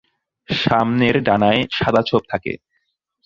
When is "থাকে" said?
2.29-2.53